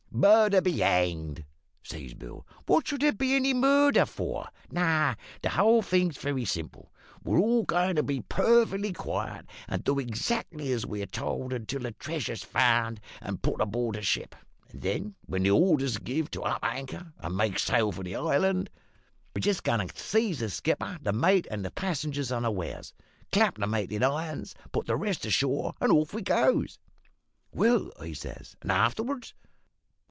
[0.13, 1.45] "`Murder be hanged!'
[1.81, 2.45] says Bill.
[2.67, 4.49] `What should there be any murder for?
[4.69, 6.91] No; the whole thing's very simple.
[7.23, 11.93] We're all goin' to be perfectly quiet and do exactly as we're told until the
[11.93, 14.35] treasure's found and put aboard the ship;
[14.69, 18.69] and then, when the order's give to up anchor and make sail from the island,
[19.33, 22.93] we're just goin' to seize the skipper, the mate, and the passengers, unawares;
[23.31, 26.77] clap the mate in irons; put the rest ashore; and off we goes.'
[27.55, 29.33] "`Well,' I says, `and afterwards?'